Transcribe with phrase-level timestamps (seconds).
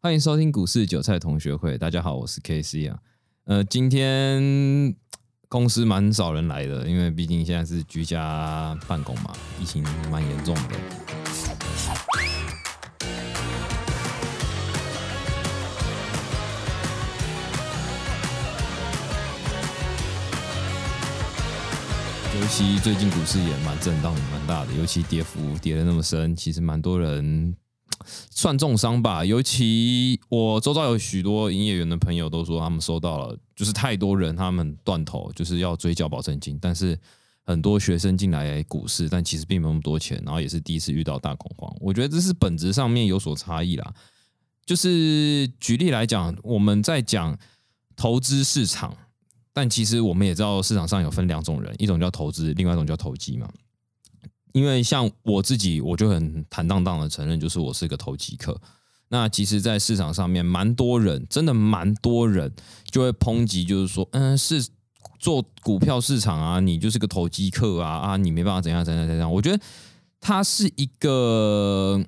[0.00, 1.76] 欢迎收听股市韭菜同学会。
[1.76, 2.96] 大家好，我是 K C 啊。
[3.46, 4.94] 呃，今天
[5.48, 10.76] 公司蛮少人来的，因为毕竟现在是居家办公嘛，疫情蛮严重的。
[22.40, 27.56] 尤其最近股市也蛮震荡，蛮大的，尤其跌幅跌的那么深，其实蛮多人。
[28.30, 36.98] 算重伤吧，尤其我周遭有许多营业员的朋友都说，他们收到了，就是太多人他们断头，就是要追缴保证金，但是
[37.44, 41.74] 很多学生进来股市，但其实并没有那么多钱，然后也是第一次遇到大恐慌。
[41.80, 43.94] 我觉得这是本质上面有所差异啦。
[44.66, 47.38] 就是举例来讲，我们在讲
[47.96, 48.94] 投资市场，
[49.52, 53.48] 但其实我们也知道市场上有分两种人，一种叫投资，另外一种叫投机嘛。
[54.58, 58.60] 因为像我自己，我就很坦荡荡的承认，就是我是一个投机客。
[59.08, 62.52] 那其实，在市场上面，蛮多人，真的蛮多人
[62.90, 64.66] 就会抨击，就是说，嗯，是
[65.20, 69.32] 做股票市场啊，你就是个投机客啊啊，你没办法怎样怎样怎样。
[69.32, 69.62] 我觉得
[70.20, 72.04] 它是一个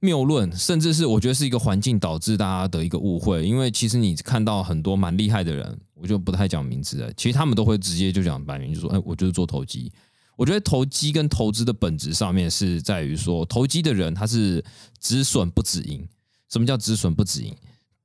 [0.00, 3.46] 谬论，甚至是我觉得是一个环境导致大家的一个误会。
[3.46, 9.90] 因为其实你看到很多蛮厉害的人，我就不太讲名字了，其实他们都会直接就讲摆明，就说，哎，我就是做投机。
[10.36, 14.64] 我觉得投机跟投资的本质上面是在于说，投机的人他是
[15.00, 16.06] 止损不止盈。
[16.48, 17.52] 什么叫止损不止盈？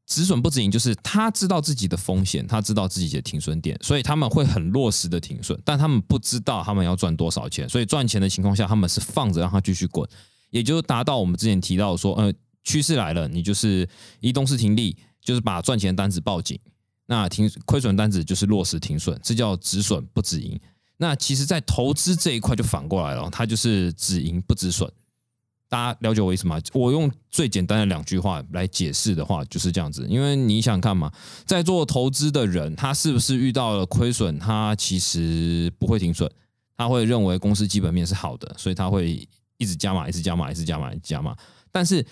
[0.07, 10.05] 止损不止盈就是他知道自己的风险，他知道自己的停损点，所以他们会很落实的停损，但他们不知道他们要赚多少钱，所以赚钱的情况下，他们是放着让它继续滚，
[10.49, 13.87] 也就是达到我们之前提到说，呃，趋势来了，你就是
[14.19, 16.59] 移动式停利，就是把赚钱单子报警，
[17.05, 20.59] 那停亏损单子就是落实停损，这叫止损不止盈。
[21.01, 24.87] 那其实，在投资这一块就反过来了，它就是止盈不止损。
[25.67, 26.61] 大家了解我意思吗？
[26.73, 30.05] 我用最简单的两句话来解释的话，就是这样子。
[30.07, 31.11] 因为你想看嘛，
[31.43, 36.29] 在做投资的人，他是不是遇到了亏损，他其实不会停损，
[36.77, 41.35] 他会认为公司基本面是好的，所以他会一直加码，一直加码，一直加码，一直加码。
[41.71, 42.05] 但是，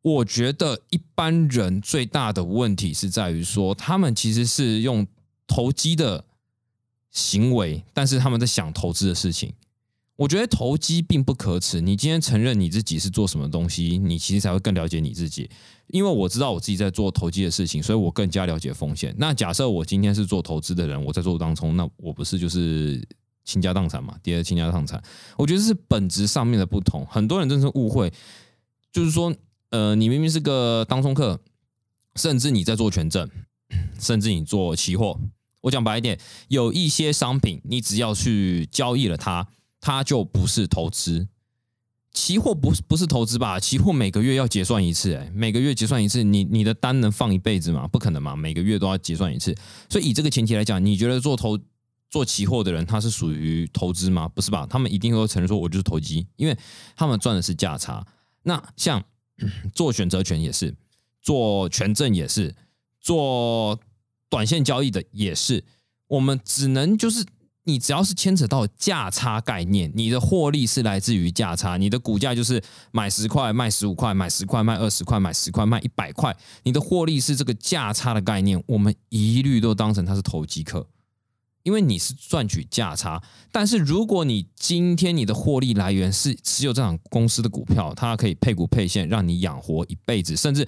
[0.00, 5.06] 我觉得一般人最大的问题是在于说，他们其实是用
[5.46, 6.24] 投机的。
[7.14, 9.54] 行为，但是他们在想投资的事情。
[10.16, 11.80] 我觉得投机并不可耻。
[11.80, 15.50] 你今天承认你自己是做什么东西，你其实才会更了解你自己。
[15.88, 19.12] 因为我知道我自己在做投机的事情，所以我更加了解风险。
[19.18, 23.04] 那假设我今天是做投资的人，我在做当中，那我不是就是
[23.44, 24.16] 倾家荡产嘛？
[24.22, 25.02] 跌的倾家荡产。
[25.36, 27.04] 我觉得是本质上面的不同。
[27.06, 28.12] 很多人真是误会，
[28.92, 29.34] 就是说，
[29.70, 31.40] 呃，你明明是个当冲客，
[32.14, 33.28] 甚至你在做权证，
[33.98, 35.18] 甚至你做期货。
[35.64, 39.48] 我讲白一点，有一些商品，你只要去交易了它，
[39.80, 41.26] 它就不是投资。
[42.12, 43.58] 期货不是不是投资吧？
[43.58, 47.88] 期货每个月要结算一次，哎，每个月结算一次，你你的单能放一辈子吗？
[47.88, 49.54] 不可能嘛，每个月都要结算一次。
[49.88, 51.58] 所以以这个前提来讲，你觉得做投
[52.10, 54.28] 做期货的人，他是属于投资吗？
[54.28, 54.66] 不是吧？
[54.68, 56.56] 他们一定会承认说，我就是投机，因为
[56.94, 58.06] 他们赚的是价差。
[58.42, 59.02] 那像
[59.74, 60.76] 做选择权也是，
[61.22, 62.54] 做权证也是，
[63.00, 63.80] 做。
[64.34, 65.62] 短线交易的也是，
[66.08, 67.24] 我们只能就是
[67.62, 80.88] 你只要是牵扯到价差概念，你的获利是来自于价差，你的股价就是买十块卖十五块，买十块卖二十块，买十块卖一百块，你的获利是这个价差的概念，我们一律都当成它是投机客，
[81.62, 83.22] 因为你是赚取价差。
[83.52, 90.66] 但是如果你今天你的获利来源是持有这场公司的股票，它可以配股配现，让你养活一辈子，甚至。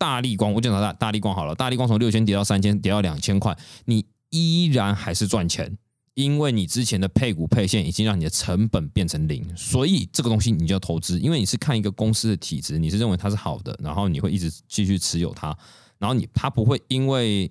[0.00, 1.54] 大力光，我讲大大力光好了。
[1.54, 5.76] 大力光从六千跌到三千，跌到两千块，你依然还是赚钱，
[6.14, 15.54] 因为你之前的配股配现已经让你的成本变成零，所以这个东西你就要投资，因为你是看一个公司的体质，你是认为它是好的，然后你会一直继续持有它，
[15.98, 17.50] 然后你它不会因为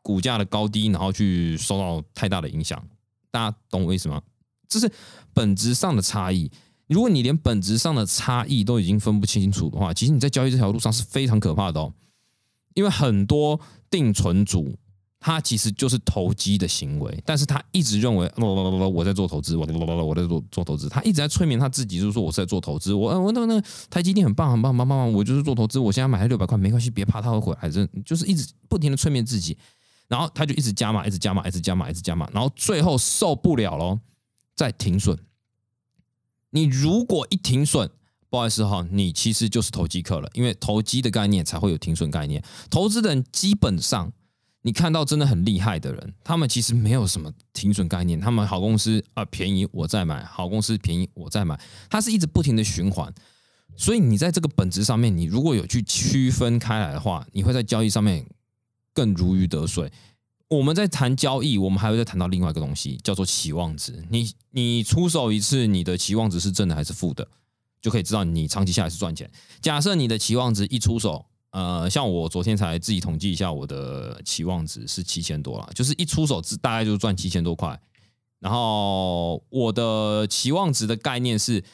[0.00, 2.80] 股价的高低，然后去受到太大的影响。
[3.32, 4.22] 大家懂我意思吗？
[4.68, 4.88] 这是
[5.34, 6.48] 本质上的差异。
[6.88, 11.92] 如果你连本质上的差异都已经分不清楚的话，其实你在交易这条路上是非常可怕的哦。
[12.74, 13.60] 因为很多
[13.90, 14.76] 定存主
[15.20, 19.72] 他其实就是投机的行为，但是他一直认为 我在做投资，我在
[20.26, 22.94] 做做投资，他一直在催眠他自己，就是说我是在做投资。
[22.94, 25.78] 我我那个那个台积电很棒很棒棒棒棒，我就是做投资。
[25.78, 27.68] 我现在买了六百块，没关系，别怕，他会回来。
[27.68, 29.58] 这就是一直不停的催眠自己，
[30.06, 33.98] 然后他就一直加码，一直加码，一直加码，一直加码，然后最后受不了了，
[34.54, 35.18] 再停损。
[36.50, 37.90] 你如果一停损，
[38.30, 42.42] 不好意思哈，你其实就是投机客了，因为投机的概念才会有停损概念。
[42.70, 44.12] 投资的人基本上，
[44.62, 48.20] 你看到真的很厉害的人，他们其实没有什么停损概念。
[48.20, 51.58] 他们好公司啊便宜我再买，好公司便宜我再买，
[51.88, 53.12] 它是一直不停的循环。
[53.76, 58.26] 所以你在这个本质上面，你如果有去区分开来的话，你会在交易上面
[58.92, 59.92] 更如鱼得水。
[60.48, 64.04] 我们在谈交易，我们还会再谈到另外一个东西，叫做期望值。
[64.10, 67.28] 你你出手一次，你的期望值是正的还是负的，
[67.80, 69.30] 就可以知道你长期下来是赚钱。
[69.60, 77.80] 假设你的期望值一出手，呃，像我昨天才自己统计一下，我的期望值是七千多了，就是一出手大概就赚七千多块。
[78.38, 81.64] 然后我的期望值的概念是。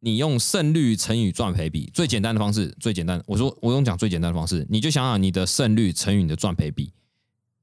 [0.00, 3.20] 你用胜率乘以赚赔比，最简单的方式，最简单。
[3.26, 6.92] 我说我用讲最简单的方式，你就想想你的胜率乘以你的赚赔比，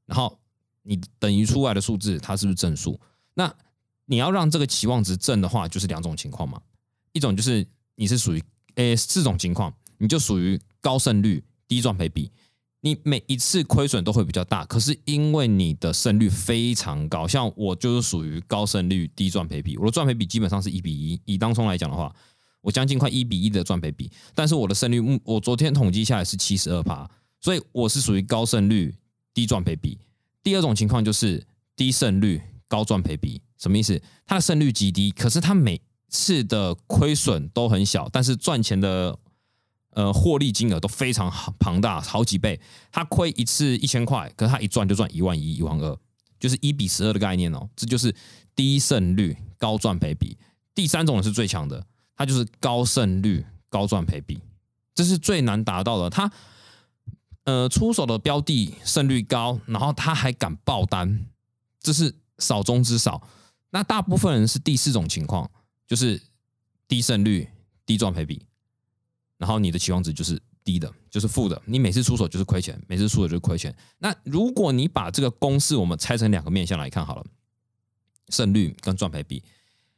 [0.06, 0.38] 然后
[0.88, 3.00] 你等于出来的数字，它是不是正数？
[3.34, 3.54] 那
[4.06, 6.62] 你要让这个期望值正的话，就是两种情况嘛。
[7.12, 7.66] 一种就是
[7.96, 8.44] 你是属于
[8.76, 12.32] 诶四种情况，你就属于高胜率低赚赔比。
[12.82, 21.20] 你每一次亏损都会比较大，可是因为你的胜率非常高，像我就是属于高胜率低赚赔比，我的赚赔比基本上是一比一。
[21.26, 22.16] 以当中来讲的话，
[22.62, 27.10] 我将近快一比一的赚赔比，但是我的胜率，我昨天统计下来是七十二趴，
[27.42, 28.94] 所以我是属于高胜率
[29.34, 29.98] 低赚赔比。
[30.46, 31.46] 第二种情况就是
[31.76, 34.00] 低胜率高赚赔比，什么意思？
[34.26, 39.18] 它的胜率极低，可是它每次的亏损都很小，但是赚钱的。
[39.96, 42.60] 呃，获利金额都非常庞大，好几倍。
[42.92, 45.98] 它亏一次一千块，可是它一赚就赚一万一、一万二，
[46.38, 47.70] 就是一比十二的概念哦。
[47.78, 48.14] 这就是
[48.54, 50.38] 低胜率高赚赔比。
[50.74, 51.82] 第三种是最强的，
[52.18, 54.38] 它就是高胜率高赚赔比，
[54.94, 56.10] 这是最难达到的。
[56.10, 56.30] 它
[57.46, 61.26] 呃出手的标的胜率高，然后他还敢爆单，
[61.80, 63.28] 这是少中之少。
[63.72, 65.50] 那大部分人是第四种情况，
[65.88, 66.22] 就是
[66.88, 67.50] 低胜率
[67.86, 68.42] 低赚赔比。
[69.38, 73.76] 然后你的期望值就是低的，就是负的，你每次出手就是亏钱，每次出手就是亏钱。
[73.98, 77.26] 那如果你把这个公式我们拆成两个面向来看好了，
[78.30, 79.44] 胜率跟赚赔比，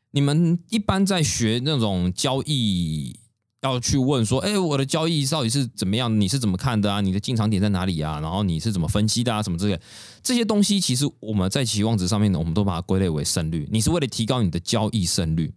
[0.09, 3.19] 你们一般在学那种交易
[3.61, 6.19] 要去问说，哎，我的交易到底是怎么样？
[6.21, 7.01] 你是怎么看的啊？
[7.01, 8.19] 你的进场点在哪里啊？
[8.19, 9.41] 然后你是怎么分析的啊？
[9.41, 9.79] 什么之类
[10.21, 13.67] 这些东西，其实我们在期望值上面呢，我们都把它归类为胜率。
[13.71, 15.53] 你是为了提高你的交易胜率。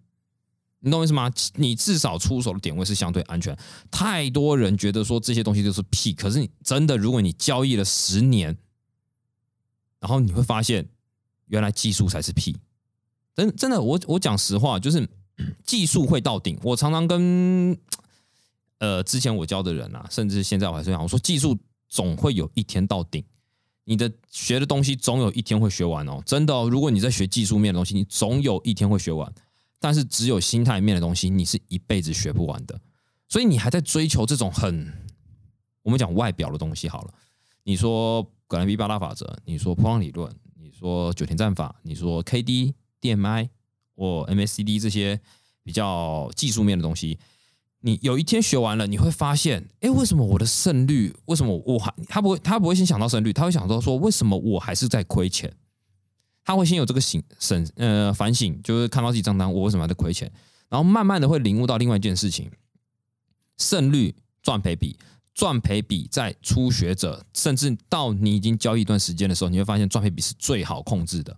[0.83, 1.31] 你懂我意思吗？
[1.57, 3.55] 你至少出手的点位是相对安全。
[3.91, 8.57] 太多人觉得说这些东西都是屁，可是你真的，如果你交易了十年，
[10.01, 10.89] 然后你会发现，
[11.49, 12.57] 原来技术才是屁。
[13.37, 15.07] 真真的，我我讲实话，就是
[15.65, 16.59] 技术会到顶。
[16.63, 17.77] 我常常跟
[18.79, 21.59] 呃之前我教的人啊，甚至现在我还是讲，我说技术
[21.89, 23.25] 总会有一天到顶。
[23.85, 26.55] 你的学的东西总有一天会学完哦，真的。
[26.69, 29.33] 如果你在学技术面的东西，你总有一天会学完。
[29.81, 32.79] 但是只有心态面的东西，你是一辈子学不完的。
[33.29, 34.93] 所以你还在追求这种很
[35.83, 37.15] 我们讲外表的东西好了。
[37.65, 43.49] 你说格兰比八大法则，你说波浪理论，你说九田战法，你说 K D D M I
[44.01, 45.21] 或 M A C D 这些
[45.63, 47.19] 比较技术面的东西，
[47.81, 51.15] 你有一天学完了，你会发现，哎，为什么我的胜率？
[51.27, 55.55] 为什么我还他不会他不会先想到胜率，他会想到说，为什么我还是在亏钱？
[56.43, 60.33] 他会先有这个醒审呃反省，就是看到自己账单，我为什么还在亏钱？
[60.71, 62.51] 然后慢慢的会领悟到另外一件事情：
[63.59, 64.97] 胜率赚赔比，
[65.35, 71.37] 赚赔比在初学者，甚至到你已经交易一段时间的时候，你会发现赚赔比是最好控制的，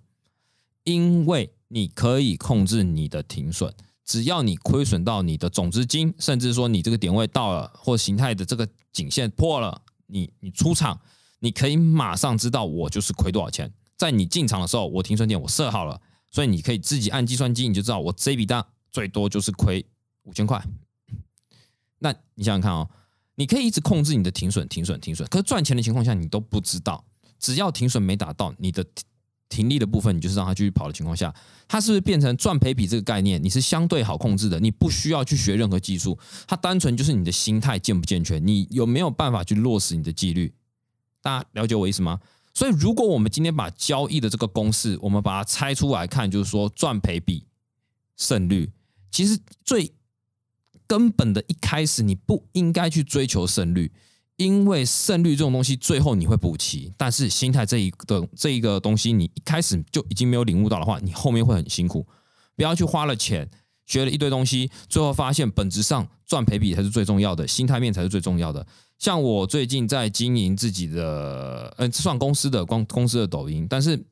[0.84, 3.72] 因为你可以控制你的停损，
[4.04, 11.00] 只要你亏损到你的总资金，甚至说你这个点位到了或形态的这个颈线破了，你你出场，
[11.38, 13.72] 你可以马上知道我就是亏多少钱。
[13.96, 15.98] 在你进场的时候，我停损点我设好了，
[16.30, 19.86] 所以你可以自己按计算机，你就知道我这笔单最多就是亏
[20.24, 20.62] 五千块。
[22.00, 22.90] 那你想想看哦，
[23.36, 27.02] 你可以一直控制你的停损、停损、停损，可是赚钱的情况下你都不知道。
[27.38, 28.84] 只要停损没打到，你的
[29.52, 31.34] 停利的部分，你就是让它继续跑的情况下，
[31.68, 33.42] 它是不是变成赚赔比这个概念？
[33.42, 40.54] 你是相对好控制的，你不需要去学任何技术，它单纯就是你的心态健不健全，你有没有办法去落实你的纪律？
[41.20, 42.18] 大家了解我意思吗？
[42.54, 47.46] 所以，如果我们今天把交易的这个公式，我们把它拆出来看，就是说赚赔比
[48.16, 48.70] 胜率，
[49.10, 49.92] 其实最
[50.86, 53.92] 根本的一开始，你不应该去追求胜率，
[54.36, 62.06] 因为胜率这种东西最后你会补齐，但是心态这一个这一个东西，你一开始就已经没有领悟到的话，你后面会很辛苦。
[62.56, 63.48] 不要去花了钱
[63.86, 68.66] 学了一堆东西，最后发现本质上赚赔比才是最重要的，心态面才是最重要的。
[68.98, 74.04] 像我最近在经营自己的，嗯，算公司的光公司的抖音，但是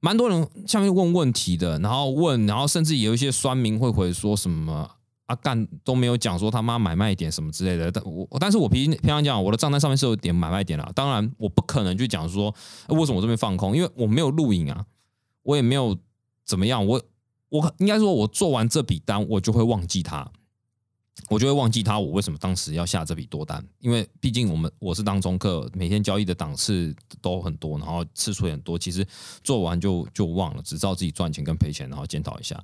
[0.00, 4.90] 蛮多人下面问问题的，然后问，然后甚至有一些酸民会回说什么
[5.30, 12.54] 啊干都没有讲说他妈买卖点什么之类的，但我但是我平平常讲我的账单上面是有点买卖点了，当然我不可能就讲说
[12.88, 14.84] 为什么我这边放空，因为我没有录影啊，
[15.42, 15.96] 我也没有
[16.44, 17.00] 怎么样，我
[17.48, 20.30] 我应该说我做完这笔单我就会忘记它。
[21.28, 29.06] 我就会忘记他我为什么当时要下这笔多单，因为毕竟我们我是当中客，每天交易的档次都很多，然后次数也很多，其实
[29.44, 32.60] 做完就就忘了，只知道自己赚钱跟赔钱，然后检讨一下。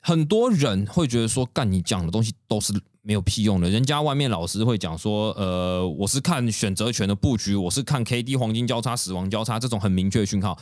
[0.00, 3.68] 很多人会觉得说，干你讲的东西都是没有屁用的。
[3.68, 10.58] 人家外面老师会讲说，呃，我是看选择权的布局，我是看 K D 黄金交叉、死亡交叉这种很明确的讯号。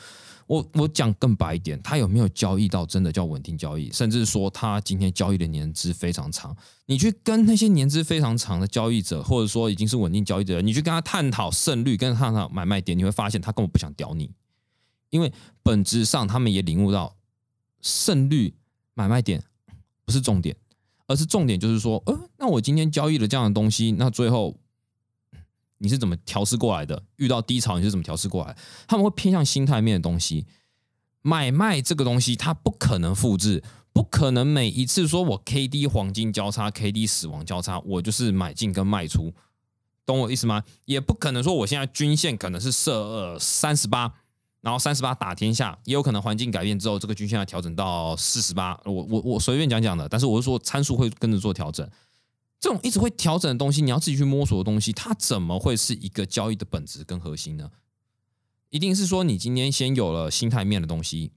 [0.46, 3.90] 我我讲更白一点，他有没有交易到真的叫稳定交易？
[3.92, 14.30] 甚至说他今天交易的年资非常长，你去跟那些年资非常长的交易者，或者说已经是稳定交易的人，你去跟他探讨胜率，跟他探讨买卖点，你会发现他根本不想屌你，
[15.10, 15.32] 因为
[15.64, 17.16] 本质上他们也领悟到
[17.82, 18.54] 胜率。
[18.96, 19.44] 买卖点
[20.06, 20.56] 不是重点，
[21.06, 24.56] 而是重点就是说，呃，那我今天交易了这样的东西，那最后
[25.76, 27.04] 你是怎么调试过来的？
[27.16, 28.56] 遇到低潮你是怎么调试过来？
[28.88, 30.46] 他们会偏向心态面的东西。
[31.20, 33.62] 买卖这个东西它不可能复制，
[33.92, 39.34] 不可能每一次说我 K D 黄金交叉，K D 死亡交叉，我就是买进跟卖出，
[40.06, 40.62] 懂我意思吗？
[40.86, 44.14] 也不可能说我现在均线可能是设二三十八。
[44.66, 48.76] 然后三十八打天下，也有可能环境改变之后，这个均线要调整到四十八。
[48.84, 51.88] 我我我随便讲讲的，但是我是说参数会跟着做调整。
[52.58, 57.70] 这种一直会调整的东西，你要自己去摸索的东西，它怎么会是一个交易的本质跟核心呢？
[58.70, 61.30] 一定是说你今天先有了心态面的东西，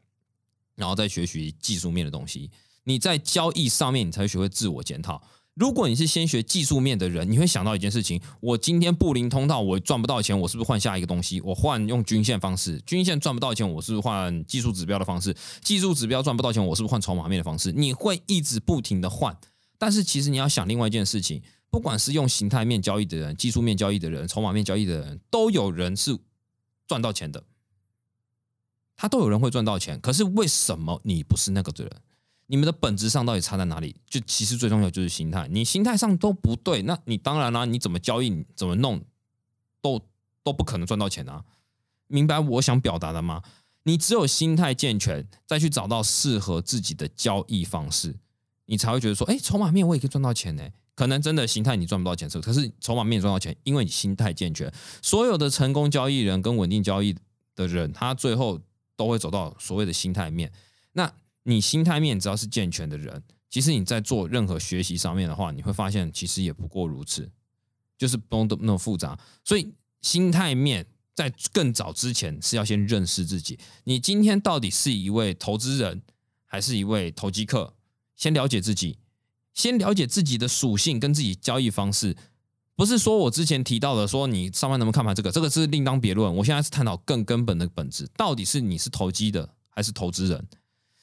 [0.74, 2.50] 然后再学习技术面的东西。
[2.86, 5.22] 你在交易上面，你才会学会自我检讨。
[5.60, 11.42] 如果你是先学技术面的人，你会想到一件事情：我今天布林通道，我赚不到钱，我是不是换下一个东西？
[11.42, 15.36] 我换用均线方式，均线赚不到钱，我是不是换技术指标的方式？
[15.62, 17.74] 技术指标赚不到钱，我是不是换筹码面的方式？
[17.74, 19.38] 你会一直不停的换，
[19.78, 26.18] 但是其实你要想另外一件事情：不管是用形态面交易的人、技术面交易的人、筹码面交易的人，都有人是
[26.88, 27.44] 赚到钱的，
[28.96, 30.00] 他都有人会赚到钱。
[30.00, 31.94] 可是为什么你不是那个的人？
[32.52, 33.96] 你们的本质上到底差在哪里？
[34.10, 39.00] 就其实最重要就是心态，你心态上都不对，那你当然啦，你怎么交易，怎么弄，
[39.84, 40.02] 都
[40.44, 41.46] 都不可能赚到钱啊！
[42.08, 43.44] 明白我想表达的吗？
[43.84, 48.16] 你只有心态健全，再去找到适合自己的交易方式，
[48.66, 50.68] 你才会觉得说，哎，筹码面我也可以赚到钱呢。
[50.96, 54.74] 可能真的心态你赚不到钱，可是筹码面赚到钱，因为你心态健全。
[55.04, 57.16] 所有的成功交易人跟稳定交易
[57.56, 58.60] 的人，他最后
[58.96, 60.52] 都会走到所谓的心态面。
[60.94, 67.30] 那你心态面只要是健全的人，其实你在做任何学习上面的话，你会发现其实也不过如此，
[67.98, 69.20] 就是不用那么复杂。
[69.44, 73.58] 所以心态面在更早之前是要先认识自己。
[73.86, 76.02] 你今天到底是一位投资人
[76.46, 77.74] 还是一位投机客？
[78.16, 79.00] 先了解自己，
[79.54, 82.16] 先了解自己的属性跟自己交易方式。
[82.76, 86.34] 不是说我之前提到的说你上班能不能看盘这个，这个是另当别论。
[86.36, 90.48] 我现在是探讨更根本的本质，到底是你是投机的还是投资人？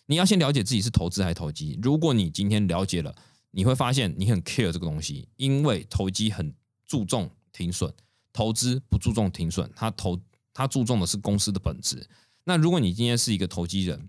[0.07, 1.79] 你要先了解自己是投资还是投机。
[1.83, 3.15] 如果你今天了解了，
[3.51, 6.55] 你会发现你很 care 这个东西，因为投机很
[6.87, 7.93] 注重停损，
[8.33, 10.21] 投资不注重停损，它投
[10.53, 12.09] 它注重的是公司的本质。
[12.45, 14.09] 那如果你今天是一个投机人，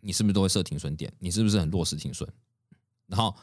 [0.00, 1.12] 你是不是都会设停损点？
[1.18, 2.28] 你是不是很落实停损？
[3.06, 3.34] 然后。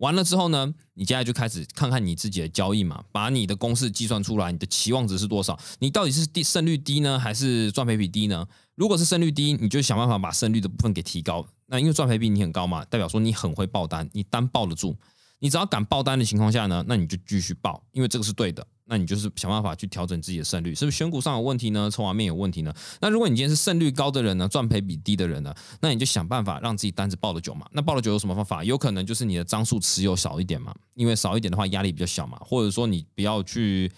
[0.00, 5.58] 完了之后呢，你接下来就开始看看你自己的交易嘛，把你的公式计算出来，你的期望值是多少？
[5.78, 8.46] 你到底是低胜率低呢，还是赚赔比低呢？
[8.74, 11.46] 如果是胜率低，你就想办法把胜率的部分给提高。
[11.66, 14.96] 那因为赚赔比你很高嘛，代表说你很会爆单，你单爆得住。
[15.38, 18.66] 你只要敢爆单的情况下呢，那你就继续爆，因为这个是对的。
[18.90, 21.88] 那你就是想办法去调整自己的胜率，是不是选股上有问题呢？
[21.88, 22.74] 筹码面有问题呢？
[23.00, 27.64] 那如果你今天是胜率高的人呢，赚赔比低的人呢，那你就想办法让自己单子报的久嘛。
[27.70, 28.64] 那报的久有什么方法？
[28.64, 33.92] 有可能就是你的张数持有少一点嘛，因为少一点的话压力比较小嘛，或者说你不要去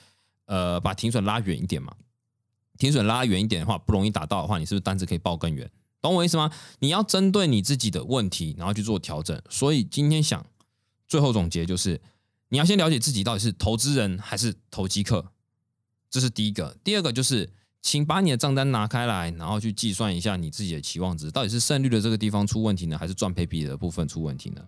[0.44, 1.94] 呃把停损拉远一点嘛。
[2.76, 5.70] 停损拉远一点的话，不容易打到的话，你是不是单子可以报更远？
[6.02, 6.50] 懂我意思吗？
[6.80, 9.40] 你要针对你自己的问题，然后去做调整。
[9.48, 10.44] 所以今天想
[11.08, 11.98] 最后总结就是。
[12.52, 15.24] 你要先了解自己到底是投资人还是投机客，
[16.10, 16.76] 这是第一个。
[16.84, 17.48] 第二个就是，
[17.80, 24.60] 请把你的账单拿开来，然后去计算一下你自己的期望值，到底是胜率的这个地方出问题呢，还是赚赔比的部分出问题呢？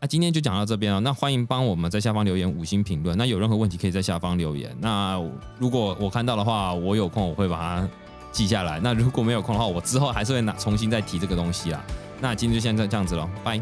[0.00, 1.00] 那今天就讲到这边了。
[1.00, 3.18] 那欢迎帮我们在下方留言五星评论。
[3.18, 4.72] 那有任何问题可以在下方留言。
[4.78, 5.20] 那
[5.58, 7.88] 如果我看到的话，我有空我会把它
[8.30, 8.78] 记下来。
[8.78, 11.84] 那如果没有空的话，我之后还是会拿重新再提这个东西啊。
[12.20, 13.60] 那今天就先这样子了，拜。